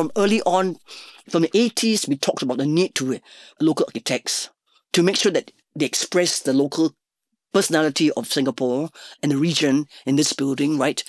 from 0.00 0.10
early 0.16 0.40
on, 0.46 0.78
from 1.28 1.42
the 1.42 1.48
80s, 1.48 2.08
we 2.08 2.16
talked 2.16 2.40
about 2.40 2.56
the 2.56 2.64
need 2.64 2.94
to 2.94 3.16
uh, 3.16 3.18
local 3.60 3.84
architects 3.86 4.48
to 4.94 5.02
make 5.02 5.16
sure 5.16 5.30
that 5.30 5.52
they 5.76 5.84
express 5.84 6.40
the 6.40 6.54
local 6.54 6.94
personality 7.52 8.10
of 8.12 8.26
Singapore 8.26 8.88
and 9.22 9.30
the 9.30 9.36
region 9.36 9.86
in 10.06 10.16
this 10.16 10.32
building, 10.32 10.78
right? 10.78 11.04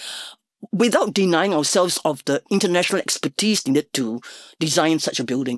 Without 0.74 1.14
denying 1.14 1.54
ourselves 1.54 2.00
of 2.04 2.22
the 2.26 2.44
international 2.52 3.00
expertise 3.00 3.66
needed 3.66 3.94
to 3.94 4.20
design 4.60 5.00
such 5.00 5.22
a 5.22 5.24
building. 5.24 5.58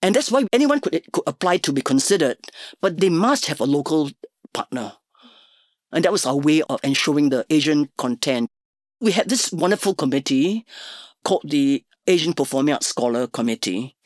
And 0.00 0.14
that's 0.14 0.30
why 0.30 0.46
anyone 0.50 0.80
could, 0.80 0.98
could 1.12 1.24
apply 1.26 1.58
to 1.58 1.74
be 1.74 1.82
considered, 1.82 2.38
but 2.80 3.00
they 3.00 3.10
must 3.10 3.46
have 3.46 3.60
a 3.60 3.64
local 3.64 4.10
partner. 4.54 4.94
And 5.92 6.06
that 6.06 6.12
was 6.12 6.24
our 6.24 6.38
way 6.38 6.62
of 6.62 6.80
ensuring 6.82 7.28
the 7.28 7.44
Asian 7.50 7.90
content. 7.98 8.48
We 8.98 9.12
had 9.12 9.28
this 9.28 9.52
wonderful 9.52 9.94
committee 9.94 10.64
called 11.22 11.42
the 11.44 11.84
Asian 12.06 12.32
Performing 12.32 12.74
Arts 12.74 12.86
Scholar 12.86 13.26
Committee. 13.26 13.96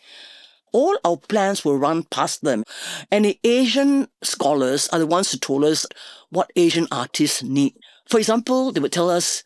All 0.73 0.99
our 1.05 1.17
plans 1.17 1.65
were 1.65 1.79
run 1.79 2.03
past 2.05 2.43
them. 2.43 2.65
And 3.11 3.25
the 3.25 3.39
Asian 3.45 4.09
scholars 4.23 4.89
are 4.89 4.99
the 4.99 5.07
ones 5.07 5.33
who 5.33 5.39
told 5.39 5.65
us 5.65 5.87
what 6.31 6.53
Asian 6.57 6.87
artists 6.91 7.43
need. 7.43 7.75
For 8.09 8.19
example, 8.19 8.73
they 8.73 8.81
would 8.81 8.93
tell 8.93 9.11
us 9.11 9.43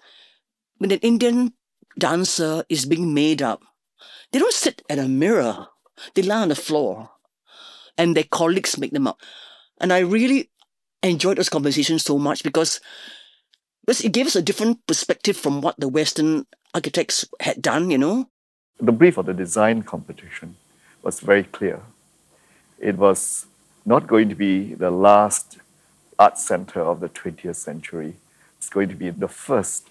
when 0.78 0.90
an 0.90 0.98
Indian 1.00 1.52
dancer 1.98 2.64
is 2.68 2.86
being 2.86 3.14
made 3.14 3.42
up, 3.42 3.62
they 4.32 4.38
don't 4.38 4.52
sit 4.52 4.82
at 4.88 4.98
a 4.98 5.08
mirror, 5.08 5.68
they 6.14 6.22
lie 6.22 6.42
on 6.42 6.48
the 6.48 6.54
floor. 6.54 7.10
And 7.98 8.16
their 8.16 8.24
colleagues 8.24 8.78
make 8.78 8.92
them 8.92 9.06
up. 9.06 9.20
And 9.80 9.92
I 9.92 9.98
really 9.98 10.50
enjoyed 11.02 11.36
those 11.36 11.48
conversations 11.48 12.02
so 12.02 12.18
much 12.18 12.42
because, 12.42 12.80
because 13.82 14.00
it 14.02 14.12
gave 14.12 14.26
us 14.26 14.36
a 14.36 14.42
different 14.42 14.86
perspective 14.86 15.36
from 15.36 15.60
what 15.60 15.78
the 15.78 15.88
Western 15.88 16.46
architects 16.74 17.26
had 17.40 17.60
done, 17.60 17.90
you 17.90 17.98
know. 17.98 18.28
The 18.82 18.92
brief 18.92 19.18
of 19.18 19.26
the 19.26 19.34
design 19.34 19.82
competition 19.82 20.56
was 21.02 21.20
very 21.20 21.44
clear. 21.44 21.80
It 22.78 22.96
was 22.96 23.46
not 23.84 24.06
going 24.06 24.30
to 24.30 24.34
be 24.34 24.74
the 24.74 24.90
last 24.90 25.58
art 26.18 26.38
center 26.38 26.80
of 26.80 27.00
the 27.00 27.08
20th 27.10 27.56
century. 27.56 28.14
It's 28.56 28.70
going 28.70 28.88
to 28.88 28.94
be 28.94 29.10
the 29.10 29.28
first 29.28 29.88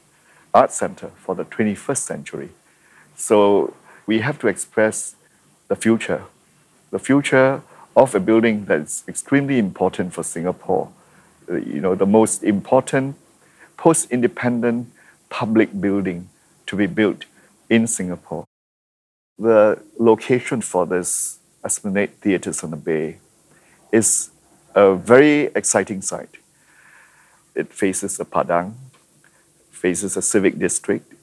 art 0.53 0.71
center 0.71 1.09
for 1.17 1.35
the 1.35 1.45
21st 1.45 1.97
century. 1.97 2.49
So 3.15 3.75
we 4.07 4.19
have 4.19 4.39
to 4.39 4.47
express 4.47 5.15
the 5.67 5.75
future, 5.75 6.23
the 6.89 6.99
future 6.99 7.61
of 7.95 8.15
a 8.15 8.19
building 8.19 8.65
that's 8.65 9.03
extremely 9.07 9.59
important 9.59 10.13
for 10.13 10.23
Singapore. 10.23 10.89
You 11.47 11.81
know, 11.81 11.93
the 11.93 12.07
most 12.07 12.43
important 12.43 13.17
post-independent 13.77 14.91
public 15.29 15.79
building 15.79 16.29
to 16.65 16.75
be 16.75 16.87
built 16.87 17.25
in 17.69 17.85
Singapore. 17.85 18.48
The 19.39 19.81
location 19.97 20.59
for 20.59 20.85
this 20.85 21.39
Esplanade 21.63 22.11
Theatres 22.19 22.61
on 22.61 22.71
the 22.71 22.75
Bay 22.75 23.19
is 23.89 24.31
a 24.75 24.95
very 24.95 25.43
exciting 25.55 26.01
site. 26.01 26.35
It 27.55 27.71
faces 27.71 28.17
the 28.17 28.25
Padang, 28.25 28.75
faces 29.71 30.17
a 30.17 30.21
civic 30.21 30.59
district, 30.59 31.13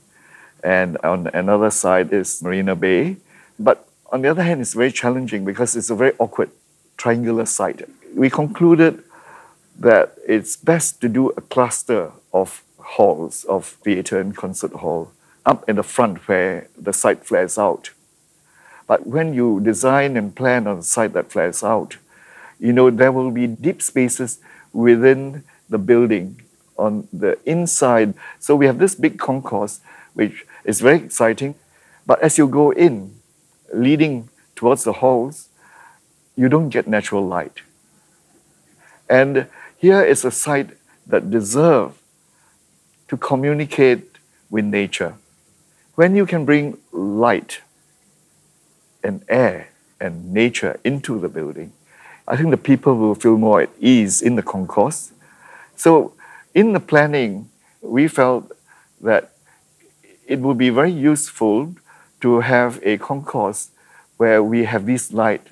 and 0.65 0.97
on 1.05 1.27
another 1.35 1.71
side 1.71 2.11
is 2.11 2.43
Marina 2.43 2.75
Bay. 2.75 3.19
But 3.59 3.87
on 4.11 4.23
the 4.23 4.29
other 4.29 4.43
hand, 4.43 4.63
it's 4.63 4.73
very 4.73 4.93
challenging 4.93 5.45
because 5.45 5.77
it's 5.77 5.91
a 5.91 5.95
very 5.95 6.15
awkward 6.19 6.51
triangular 6.97 7.45
site. 7.45 7.87
We 8.15 8.31
concluded 8.31 9.05
that 9.79 10.17
it's 10.27 10.57
best 10.57 11.03
to 11.03 11.11
do 11.11 11.29
a 11.37 11.43
cluster 11.43 12.13
of 12.33 12.63
halls, 12.79 13.45
of 13.45 13.67
theatre 13.85 14.19
and 14.19 14.35
concert 14.35 14.73
hall, 14.73 15.13
up 15.45 15.69
in 15.69 15.77
the 15.77 15.83
front 15.83 16.27
where 16.27 16.69
the 16.79 16.95
site 16.95 17.23
flares 17.23 17.59
out. 17.59 17.91
But 18.87 19.07
when 19.07 19.35
you 19.35 19.61
design 19.61 20.17
and 20.17 20.35
plan 20.35 20.67
on 20.67 20.79
a 20.79 20.83
site 20.83 21.13
that 21.15 21.33
flares 21.33 21.63
out, 21.65 21.97
you 22.59 22.73
know, 22.73 22.91
there 22.91 23.13
will 23.13 23.31
be 23.31 23.47
deep 23.47 23.83
spaces 23.83 24.39
within 24.73 25.45
the 25.69 25.79
building 25.79 26.43
on 26.79 27.09
the 27.13 27.39
inside. 27.45 28.15
So 28.39 28.55
we 28.55 28.67
have 28.67 28.79
this 28.79 28.95
big 28.95 29.19
concourse, 29.19 29.81
which 30.15 30.45
is 30.65 30.81
very 30.81 30.99
exciting. 30.99 31.55
But 32.07 32.21
as 32.23 32.39
you 32.39 32.47
go 32.47 32.71
in, 32.71 33.15
leading 33.73 34.29
towards 34.55 34.85
the 34.85 34.95
halls, 34.95 35.49
you 36.37 36.49
don't 36.49 36.69
get 36.69 36.87
natural 36.87 37.27
light. 37.27 37.63
And 39.09 39.47
here 39.79 40.03
is 40.05 40.25
a 40.25 40.31
site 40.31 40.71
that 41.07 41.31
deserves 41.31 41.99
to 43.09 43.17
communicate 43.17 44.19
with 44.51 44.65
nature. 44.65 45.15
When 45.95 46.15
you 46.15 46.27
can 46.27 46.45
bring 46.45 46.79
light 46.93 47.61
and 49.07 49.25
air 49.29 49.69
and 50.01 50.33
nature 50.33 50.79
into 50.85 51.19
the 51.19 51.29
building, 51.29 51.73
I 52.29 52.37
think 52.37 52.51
the 52.51 52.57
people 52.57 52.97
will 52.97 53.15
feel 53.15 53.39
more 53.39 53.63
at 53.63 53.71
ease 53.81 54.21
in 54.21 54.35
the 54.35 54.43
concourse. 54.43 55.13
So, 55.77 56.13
in 56.55 56.73
the 56.73 56.81
planning, 56.81 57.49
we 57.81 58.09
felt 58.09 58.51
that 59.01 59.33
it 60.27 60.41
would 60.41 60.59
be 60.59 60.71
very 60.71 60.91
useful 60.91 61.77
to 62.21 62.41
have 62.41 62.81
a 62.83 62.99
concourse 62.99 63.71
where 64.17 64.43
we 64.43 64.65
have 64.65 64.87
these 64.87 65.13
light 65.13 65.47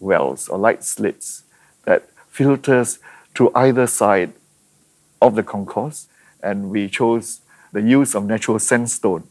wells 0.00 0.48
or 0.48 0.58
light 0.58 0.84
slits 0.84 1.44
that 1.84 2.08
filters 2.28 2.98
to 3.34 3.50
either 3.54 3.86
side 3.86 4.32
of 5.22 5.34
the 5.34 5.42
concourse. 5.42 6.08
And 6.42 6.70
we 6.70 6.88
chose 6.88 7.40
the 7.72 7.80
use 7.80 8.14
of 8.14 8.26
natural 8.26 8.58
sandstone, 8.58 9.24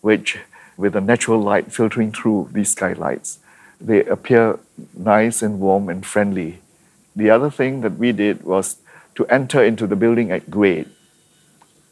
which 0.00 0.38
with 0.76 0.92
the 0.92 1.00
natural 1.00 1.40
light 1.40 1.72
filtering 1.72 2.12
through 2.12 2.48
these 2.52 2.72
skylights 2.72 3.38
they 3.80 4.04
appear 4.04 4.58
nice 4.96 5.42
and 5.42 5.60
warm 5.60 5.88
and 5.88 6.04
friendly. 6.04 6.60
The 7.14 7.30
other 7.30 7.50
thing 7.50 7.80
that 7.82 7.98
we 7.98 8.12
did 8.12 8.42
was 8.42 8.76
to 9.14 9.26
enter 9.26 9.62
into 9.62 9.86
the 9.86 9.96
building 9.96 10.30
at 10.30 10.50
grade 10.50 10.88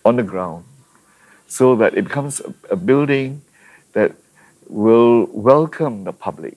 on 0.05 0.17
the 0.17 0.23
ground 0.23 0.65
so 1.47 1.75
that 1.77 1.97
it 1.97 2.05
becomes 2.05 2.43
a, 2.71 2.77
building 2.77 3.43
that 3.93 4.13
will 4.69 5.27
welcome 5.27 6.05
the 6.05 6.13
public, 6.13 6.57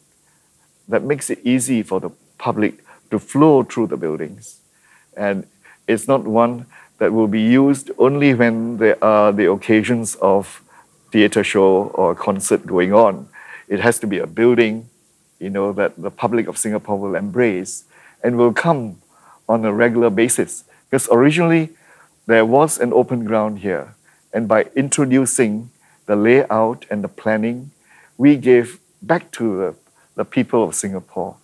that 0.87 1.03
makes 1.03 1.29
it 1.29 1.39
easy 1.43 1.83
for 1.83 1.99
the 1.99 2.09
public 2.37 2.83
to 3.11 3.19
flow 3.19 3.63
through 3.63 3.87
the 3.87 3.97
buildings. 3.97 4.59
And 5.16 5.45
it's 5.87 6.07
not 6.07 6.23
one 6.23 6.66
that 6.97 7.13
will 7.13 7.27
be 7.27 7.41
used 7.41 7.91
only 7.97 8.33
when 8.33 8.77
there 8.77 9.01
are 9.03 9.31
the 9.31 9.49
occasions 9.49 10.16
of 10.16 10.61
theater 11.12 11.44
show 11.44 11.91
or 11.94 12.16
concert 12.16 12.66
going 12.66 12.94
on. 12.94 13.29
It 13.68 13.79
has 13.79 14.00
to 14.00 14.07
be 14.07 14.19
a 14.19 14.28
building 14.28 14.90
you 15.40 15.50
know, 15.50 15.72
that 15.73 15.95
the 15.97 16.12
public 16.12 16.47
of 16.47 16.57
Singapore 16.57 16.97
will 16.97 17.16
embrace 17.16 17.84
and 18.23 18.38
will 18.38 18.53
come 18.53 19.01
on 19.47 19.63
a 19.66 19.73
regular 19.73 20.09
basis. 20.09 20.63
Because 20.90 21.07
originally 21.12 21.69
there 22.25 22.46
was 22.46 22.79
an 22.79 22.91
open 22.94 23.25
ground 23.25 23.59
here, 23.59 23.96
and 24.34 24.47
by 24.47 24.66
introducing 24.75 25.69
the 26.06 26.16
layout 26.16 26.85
and 26.90 27.03
the 27.03 27.07
planning, 27.07 27.72
we 28.17 28.35
gave 28.35 28.79
back 29.01 29.31
to 29.31 29.57
the, 29.57 29.75
the 30.16 30.25
people 30.25 30.63
of 30.63 30.75
Singapore 30.75 31.38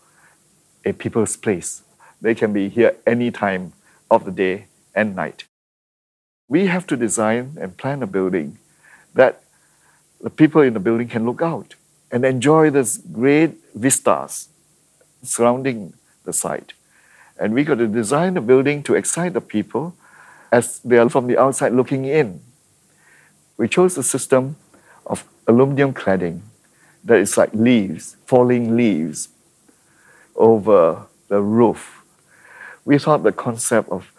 a 0.85 0.93
people's 0.93 1.37
place. 1.37 1.83
They 2.21 2.35
can 2.35 2.51
be 2.51 2.69
here 2.69 2.95
any 3.05 3.31
time 3.31 3.73
of 4.09 4.25
the 4.25 4.31
day 4.31 4.67
and 4.95 5.15
night. 5.15 5.45
We 6.49 6.67
have 6.67 6.87
to 6.87 6.97
design 6.97 7.57
and 7.59 7.77
plan 7.77 8.03
a 8.03 8.07
building 8.07 8.57
that 9.13 9.42
the 10.23 10.29
people 10.29 10.61
in 10.61 10.73
the 10.73 10.79
building 10.79 11.09
can 11.09 11.25
look 11.25 11.41
out 11.41 11.75
and 12.09 12.25
enjoy 12.25 12.69
this 12.69 12.97
great 12.97 13.55
vistas 13.75 14.47
surrounding 15.21 15.93
the 16.23 16.31
site. 16.33 16.73
And 17.37 17.53
we 17.53 17.63
got 17.65 17.75
to 17.75 17.87
design 17.87 18.35
the 18.35 18.41
building 18.41 18.83
to 18.83 18.95
excite 18.95 19.33
the 19.33 19.41
people 19.41 19.95
as 20.51 20.79
they 20.79 20.97
are 20.97 21.09
from 21.09 21.27
the 21.27 21.37
outside 21.37 21.73
looking 21.73 22.05
in. 22.05 22.39
We 23.57 23.67
chose 23.67 23.97
a 23.97 24.03
system 24.03 24.55
of 25.05 25.25
aluminum 25.45 25.93
cladding 25.93 26.41
that 27.03 27.17
is 27.17 27.37
like 27.37 27.53
leaves, 27.53 28.15
falling 28.25 28.77
leaves 28.77 29.27
over 30.35 31.07
the 31.27 31.41
roof. 31.41 32.03
We 32.85 32.97
thought 32.97 33.23
the 33.23 33.33
concept 33.33 33.89
of 33.89 34.11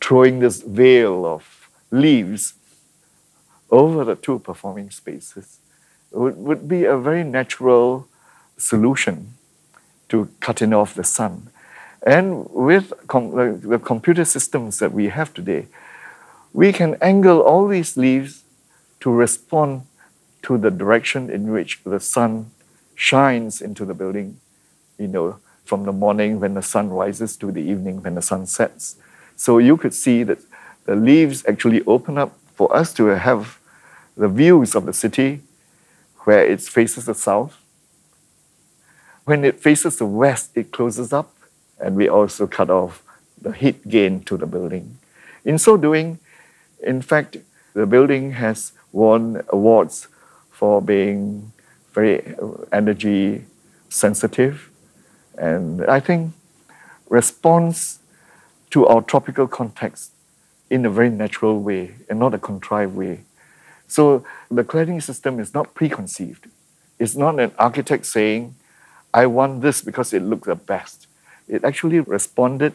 throwing 0.00 0.38
this 0.38 0.62
veil 0.62 1.26
of 1.26 1.68
leaves 1.90 2.54
over 3.72 4.04
the 4.04 4.14
two 4.14 4.38
performing 4.38 4.90
spaces 4.90 5.58
would, 6.12 6.36
would 6.36 6.68
be 6.68 6.84
a 6.84 6.96
very 6.96 7.24
natural 7.24 8.06
solution 8.58 9.34
to 10.10 10.28
cutting 10.40 10.74
off 10.74 10.94
the 10.94 11.02
sun. 11.02 11.48
And 12.06 12.48
with 12.50 12.92
com- 13.08 13.30
the, 13.30 13.68
the 13.68 13.78
computer 13.78 14.24
systems 14.24 14.78
that 14.78 14.92
we 14.92 15.08
have 15.08 15.32
today, 15.32 15.66
we 16.52 16.72
can 16.72 16.96
angle 17.00 17.40
all 17.40 17.66
these 17.66 17.96
leaves 17.96 18.44
to 19.00 19.10
respond 19.10 19.82
to 20.42 20.58
the 20.58 20.70
direction 20.70 21.30
in 21.30 21.50
which 21.50 21.82
the 21.84 21.98
sun 21.98 22.50
shines 22.94 23.62
into 23.62 23.84
the 23.86 23.94
building, 23.94 24.38
you 24.98 25.08
know, 25.08 25.38
from 25.64 25.84
the 25.84 25.92
morning 25.92 26.40
when 26.40 26.54
the 26.54 26.62
sun 26.62 26.90
rises 26.90 27.36
to 27.36 27.50
the 27.50 27.62
evening 27.62 28.02
when 28.02 28.16
the 28.16 28.22
sun 28.22 28.46
sets. 28.46 28.96
So 29.36 29.58
you 29.58 29.76
could 29.76 29.94
see 29.94 30.24
that 30.24 30.38
the 30.84 30.94
leaves 30.94 31.44
actually 31.46 31.82
open 31.86 32.18
up 32.18 32.36
for 32.54 32.74
us 32.76 32.92
to 32.94 33.06
have 33.06 33.58
the 34.16 34.28
views 34.28 34.74
of 34.74 34.86
the 34.86 34.92
city 34.92 35.40
where 36.24 36.44
it 36.44 36.60
faces 36.60 37.06
the 37.06 37.14
south. 37.14 37.58
When 39.24 39.44
it 39.44 39.60
faces 39.60 39.96
the 39.96 40.06
west, 40.06 40.50
it 40.54 40.72
closes 40.72 41.12
up, 41.12 41.34
and 41.78 41.96
we 41.96 42.08
also 42.08 42.46
cut 42.46 42.70
off 42.70 43.02
the 43.40 43.52
heat 43.52 43.88
gain 43.88 44.22
to 44.24 44.36
the 44.36 44.46
building. 44.46 44.98
In 45.44 45.58
so 45.58 45.76
doing, 45.76 46.18
in 46.82 47.02
fact, 47.02 47.36
the 47.74 47.86
building 47.86 48.32
has 48.32 48.72
won 48.92 49.42
awards 49.48 50.08
for 50.50 50.82
being 50.82 51.52
very 51.92 52.34
energy 52.72 53.44
sensitive. 53.88 54.70
And 55.36 55.84
I 55.86 56.00
think 56.00 56.32
responds 57.08 57.98
to 58.70 58.86
our 58.86 59.02
tropical 59.02 59.46
context 59.46 60.12
in 60.70 60.86
a 60.86 60.90
very 60.90 61.10
natural 61.10 61.60
way 61.60 61.94
and 62.08 62.18
not 62.18 62.34
a 62.34 62.38
contrived 62.38 62.94
way. 62.94 63.20
So 63.92 64.24
the 64.50 64.64
cladding 64.64 65.02
system 65.02 65.38
is 65.38 65.52
not 65.52 65.74
preconceived. 65.74 66.46
It's 66.98 67.14
not 67.14 67.38
an 67.38 67.52
architect 67.58 68.06
saying, 68.06 68.54
I 69.12 69.26
want 69.26 69.60
this 69.60 69.82
because 69.82 70.14
it 70.14 70.22
looks 70.22 70.46
the 70.46 70.54
best. 70.54 71.08
It 71.46 71.62
actually 71.62 72.00
responded 72.00 72.72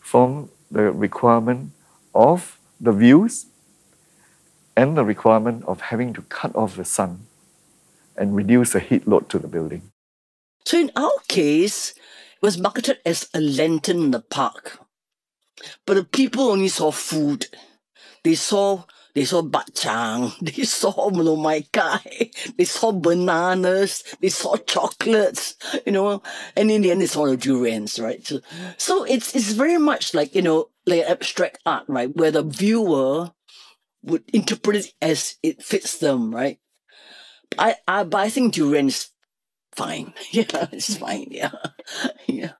from 0.00 0.48
the 0.70 0.90
requirement 0.92 1.72
of 2.14 2.58
the 2.80 2.92
views 2.92 3.46
and 4.74 4.96
the 4.96 5.04
requirement 5.04 5.62
of 5.66 5.82
having 5.92 6.14
to 6.14 6.22
cut 6.22 6.56
off 6.56 6.76
the 6.76 6.86
sun 6.86 7.26
and 8.16 8.34
reduce 8.34 8.72
the 8.72 8.80
heat 8.80 9.06
load 9.06 9.28
to 9.28 9.38
the 9.38 9.48
building. 9.48 9.82
So 10.64 10.78
in 10.78 10.90
our 10.96 11.18
case, 11.28 11.90
it 11.90 12.40
was 12.40 12.56
marketed 12.56 12.96
as 13.04 13.28
a 13.34 13.40
lantern 13.42 14.04
in 14.04 14.10
the 14.12 14.20
park. 14.20 14.78
But 15.84 15.94
the 15.94 16.04
people 16.04 16.44
only 16.44 16.68
saw 16.68 16.90
food. 16.92 17.48
They 18.22 18.36
saw 18.36 18.84
they 19.14 19.24
saw 19.24 19.42
bacang, 19.42 20.36
they 20.42 20.64
saw 20.64 21.10
melomai 21.10 21.70
kai, 21.72 22.30
they 22.56 22.64
saw 22.64 22.92
bananas, 22.92 24.02
they 24.20 24.28
saw 24.28 24.56
chocolates, 24.56 25.56
you 25.86 25.92
know, 25.92 26.22
and 26.56 26.70
in 26.70 26.82
the 26.82 26.90
end 26.90 27.08
saw 27.08 27.26
the 27.26 27.36
durians, 27.36 27.98
right? 27.98 28.26
So, 28.26 28.40
so 28.76 29.04
it's 29.04 29.34
it's 29.34 29.52
very 29.52 29.78
much 29.78 30.14
like, 30.14 30.34
you 30.34 30.42
know, 30.42 30.70
like 30.86 31.04
abstract 31.04 31.58
art, 31.66 31.84
right? 31.88 32.14
Where 32.14 32.30
the 32.30 32.42
viewer 32.42 33.30
would 34.02 34.24
interpret 34.32 34.76
it 34.76 34.92
as 35.02 35.36
it 35.42 35.62
fits 35.62 35.98
them, 35.98 36.34
right? 36.34 36.58
I, 37.58 37.76
I 37.86 38.04
but 38.04 38.18
I 38.20 38.30
think 38.30 38.54
durian 38.54 38.88
is 38.88 39.10
fine. 39.76 40.14
Yeah, 40.32 40.68
it's 40.72 40.96
fine. 40.96 41.28
Yeah. 41.30 41.52
Yeah. 42.28 42.50